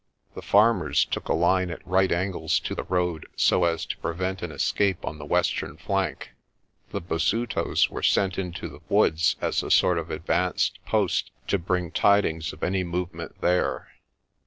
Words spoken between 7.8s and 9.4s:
were sent into the woods